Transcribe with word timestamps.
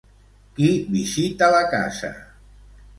Qui 0.59 0.69
visita 0.95 1.53
la 1.57 1.63
casa? 1.77 2.15